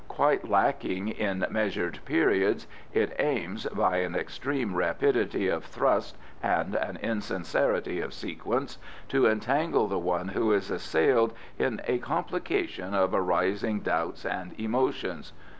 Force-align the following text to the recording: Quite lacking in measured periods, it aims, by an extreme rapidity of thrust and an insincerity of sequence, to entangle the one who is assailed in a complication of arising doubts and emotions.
Quite 0.07 0.49
lacking 0.49 1.09
in 1.09 1.45
measured 1.51 1.99
periods, 2.05 2.65
it 2.91 3.15
aims, 3.19 3.67
by 3.67 3.97
an 3.97 4.15
extreme 4.15 4.73
rapidity 4.73 5.47
of 5.47 5.63
thrust 5.63 6.17
and 6.41 6.73
an 6.73 6.97
insincerity 7.03 8.01
of 8.01 8.11
sequence, 8.11 8.79
to 9.09 9.27
entangle 9.27 9.87
the 9.87 9.99
one 9.99 10.29
who 10.29 10.53
is 10.53 10.71
assailed 10.71 11.33
in 11.59 11.81
a 11.87 11.99
complication 11.99 12.95
of 12.95 13.13
arising 13.13 13.81
doubts 13.81 14.25
and 14.25 14.59
emotions. 14.59 15.33